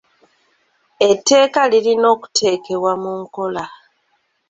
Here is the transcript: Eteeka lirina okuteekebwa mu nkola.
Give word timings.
Eteeka 1.09 1.61
lirina 1.71 2.07
okuteekebwa 2.15 2.91
mu 3.01 3.11
nkola. 3.21 3.65